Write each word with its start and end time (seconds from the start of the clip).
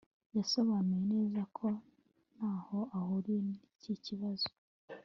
yasobanuye 0.37 0.99
neza 1.13 1.41
ko 1.57 1.65
ntaho 2.35 2.79
ahuriye 2.97 3.41
n'iki 3.47 3.93
kibazo 4.05 4.49